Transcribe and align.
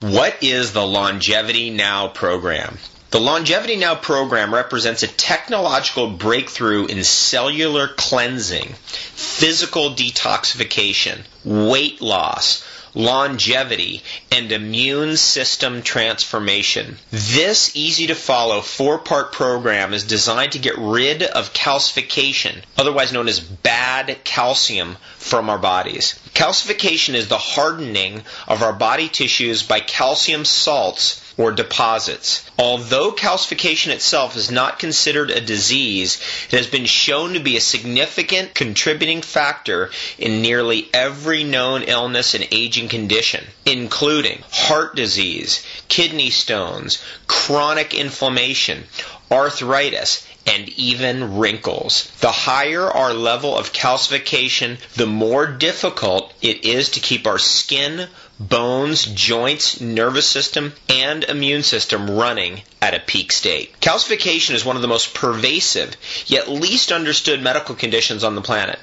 What 0.00 0.44
is 0.44 0.72
the 0.72 0.86
Longevity 0.86 1.70
Now 1.70 2.06
program? 2.06 2.78
The 3.10 3.18
Longevity 3.18 3.74
Now 3.74 3.96
program 3.96 4.54
represents 4.54 5.02
a 5.02 5.08
technological 5.08 6.08
breakthrough 6.08 6.86
in 6.86 7.02
cellular 7.02 7.88
cleansing, 7.88 8.74
physical 8.74 9.96
detoxification, 9.96 11.24
weight 11.44 12.00
loss, 12.00 12.62
longevity, 12.98 14.02
and 14.32 14.50
immune 14.50 15.16
system 15.16 15.82
transformation. 15.82 16.98
This 17.10 17.74
easy 17.76 18.08
to 18.08 18.14
follow 18.16 18.60
four 18.60 18.98
part 18.98 19.32
program 19.32 19.94
is 19.94 20.02
designed 20.02 20.52
to 20.52 20.58
get 20.58 20.76
rid 20.76 21.22
of 21.22 21.54
calcification, 21.54 22.56
otherwise 22.76 23.12
known 23.12 23.28
as 23.28 23.38
bad 23.38 24.18
calcium, 24.24 24.96
from 25.16 25.48
our 25.48 25.58
bodies. 25.58 26.18
Calcification 26.34 27.14
is 27.14 27.28
the 27.28 27.38
hardening 27.38 28.22
of 28.48 28.62
our 28.62 28.72
body 28.72 29.08
tissues 29.08 29.62
by 29.62 29.78
calcium 29.78 30.44
salts 30.44 31.27
or 31.38 31.52
deposits. 31.52 32.44
Although 32.58 33.12
calcification 33.12 33.88
itself 33.88 34.36
is 34.36 34.50
not 34.50 34.80
considered 34.80 35.30
a 35.30 35.40
disease, 35.40 36.20
it 36.50 36.56
has 36.56 36.66
been 36.66 36.84
shown 36.84 37.34
to 37.34 37.40
be 37.40 37.56
a 37.56 37.60
significant 37.60 38.54
contributing 38.54 39.22
factor 39.22 39.90
in 40.18 40.42
nearly 40.42 40.88
every 40.92 41.44
known 41.44 41.84
illness 41.84 42.34
and 42.34 42.46
aging 42.50 42.88
condition, 42.88 43.44
including 43.64 44.42
heart 44.50 44.96
disease, 44.96 45.64
kidney 45.86 46.30
stones, 46.30 46.98
chronic 47.28 47.94
inflammation, 47.94 48.84
arthritis, 49.30 50.26
and 50.46 50.68
even 50.70 51.36
wrinkles. 51.36 52.10
The 52.20 52.32
higher 52.32 52.90
our 52.90 53.12
level 53.12 53.56
of 53.56 53.72
calcification, 53.72 54.78
the 54.94 55.06
more 55.06 55.46
difficult 55.46 56.32
it 56.40 56.64
is 56.64 56.88
to 56.90 57.00
keep 57.00 57.26
our 57.26 57.38
skin, 57.38 58.08
bones, 58.40 59.04
joints, 59.04 59.80
nervous 59.80 60.26
system, 60.26 60.72
and 60.88 61.24
immune 61.24 61.62
system 61.62 62.10
running 62.10 62.62
at 62.80 62.94
a 62.94 63.00
peak 63.00 63.32
state. 63.32 63.78
Calcification 63.80 64.54
is 64.54 64.64
one 64.64 64.76
of 64.76 64.82
the 64.82 64.88
most 64.88 65.12
pervasive, 65.12 65.96
yet 66.26 66.48
least 66.48 66.92
understood 66.92 67.42
medical 67.42 67.74
conditions 67.74 68.24
on 68.24 68.34
the 68.34 68.42
planet. 68.42 68.78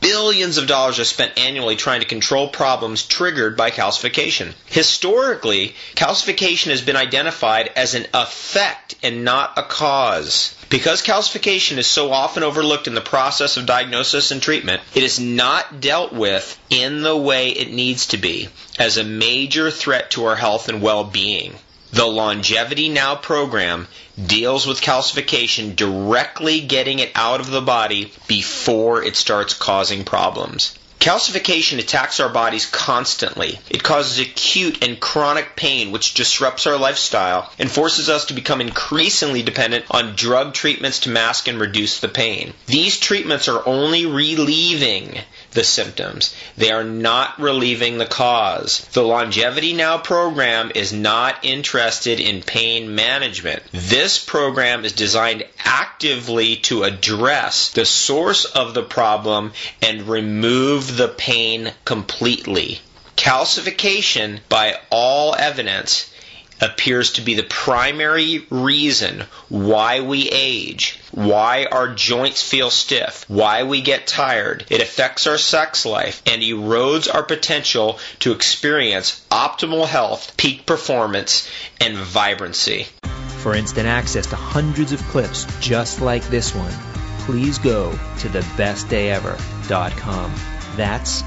Billions 0.00 0.58
of 0.58 0.66
dollars 0.68 0.98
are 0.98 1.04
spent 1.04 1.38
annually 1.38 1.74
trying 1.74 2.00
to 2.00 2.06
control 2.06 2.48
problems 2.48 3.04
triggered 3.04 3.56
by 3.56 3.70
calcification. 3.70 4.52
Historically, 4.66 5.74
calcification 5.96 6.70
has 6.70 6.80
been 6.80 6.96
identified 6.96 7.70
as 7.74 7.94
an 7.94 8.06
effect 8.14 8.94
and 9.02 9.24
not 9.24 9.58
a 9.58 9.62
cause. 9.62 10.54
Because 10.68 11.02
calcification 11.02 11.78
is 11.78 11.86
so 11.86 12.12
often 12.12 12.42
overlooked 12.42 12.86
in 12.86 12.94
the 12.94 13.00
process 13.00 13.56
of 13.56 13.66
diagnosis 13.66 14.30
and 14.30 14.40
treatment, 14.40 14.82
it 14.94 15.02
is 15.02 15.18
not 15.18 15.80
dealt 15.80 16.12
with 16.12 16.58
in 16.70 17.02
the 17.02 17.16
way 17.16 17.50
it 17.50 17.72
needs 17.72 18.06
to 18.08 18.18
be 18.18 18.48
as 18.78 18.96
a 18.98 19.04
major 19.04 19.70
threat 19.70 20.12
to 20.12 20.26
our 20.26 20.36
health 20.36 20.68
and 20.68 20.80
well 20.80 21.04
being. 21.04 21.54
The 21.90 22.06
Longevity 22.06 22.90
Now 22.90 23.14
program 23.16 23.88
deals 24.22 24.66
with 24.66 24.82
calcification 24.82 25.74
directly 25.74 26.60
getting 26.60 26.98
it 26.98 27.10
out 27.14 27.40
of 27.40 27.50
the 27.50 27.62
body 27.62 28.12
before 28.26 29.02
it 29.02 29.16
starts 29.16 29.54
causing 29.54 30.04
problems. 30.04 30.74
Calcification 31.00 31.78
attacks 31.78 32.18
our 32.18 32.28
bodies 32.28 32.66
constantly. 32.66 33.60
It 33.70 33.84
causes 33.84 34.18
acute 34.18 34.82
and 34.84 34.98
chronic 34.98 35.54
pain, 35.54 35.92
which 35.92 36.14
disrupts 36.14 36.66
our 36.66 36.76
lifestyle 36.76 37.52
and 37.58 37.70
forces 37.70 38.08
us 38.08 38.26
to 38.26 38.34
become 38.34 38.60
increasingly 38.60 39.42
dependent 39.42 39.86
on 39.90 40.16
drug 40.16 40.54
treatments 40.54 40.98
to 41.00 41.10
mask 41.10 41.46
and 41.46 41.60
reduce 41.60 42.00
the 42.00 42.08
pain. 42.08 42.52
These 42.66 42.98
treatments 42.98 43.46
are 43.46 43.66
only 43.66 44.06
relieving 44.06 45.20
the 45.52 45.64
symptoms. 45.64 46.34
They 46.56 46.70
are 46.70 46.84
not 46.84 47.40
relieving 47.40 47.98
the 47.98 48.06
cause. 48.06 48.80
The 48.92 49.02
Longevity 49.02 49.72
Now 49.72 49.98
program 49.98 50.72
is 50.74 50.92
not 50.92 51.44
interested 51.44 52.20
in 52.20 52.42
pain 52.42 52.94
management. 52.94 53.62
This 53.72 54.18
program 54.22 54.84
is 54.84 54.92
designed 54.92 55.44
actively 55.64 56.56
to 56.56 56.84
address 56.84 57.70
the 57.70 57.86
source 57.86 58.44
of 58.44 58.74
the 58.74 58.82
problem 58.82 59.52
and 59.82 60.08
remove 60.08 60.96
the 60.96 61.08
pain 61.08 61.72
completely. 61.84 62.80
Calcification, 63.16 64.40
by 64.48 64.78
all 64.90 65.34
evidence, 65.34 66.10
appears 66.60 67.12
to 67.12 67.22
be 67.22 67.34
the 67.34 67.42
primary 67.42 68.46
reason 68.50 69.24
why 69.48 70.00
we 70.00 70.28
age, 70.28 71.00
why 71.12 71.66
our 71.70 71.94
joints 71.94 72.42
feel 72.42 72.70
stiff, 72.70 73.24
why 73.28 73.62
we 73.62 73.80
get 73.80 74.06
tired. 74.06 74.66
It 74.70 74.80
affects 74.80 75.26
our 75.26 75.38
sex 75.38 75.86
life 75.86 76.22
and 76.26 76.42
erodes 76.42 77.12
our 77.12 77.22
potential 77.22 77.98
to 78.20 78.32
experience 78.32 79.24
optimal 79.30 79.86
health, 79.86 80.36
peak 80.36 80.66
performance, 80.66 81.48
and 81.80 81.96
vibrancy. 81.96 82.86
For 83.38 83.54
instant 83.54 83.86
access 83.86 84.26
to 84.26 84.36
hundreds 84.36 84.92
of 84.92 85.02
clips 85.04 85.46
just 85.60 86.00
like 86.00 86.28
this 86.28 86.54
one, 86.54 86.72
please 87.20 87.58
go 87.58 87.92
to 87.92 88.28
thebestdayever.com. 88.28 90.34
That's 90.76 91.22